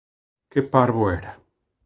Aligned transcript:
Que 0.51 0.59
parvo 0.73 1.03
era. 1.17 1.31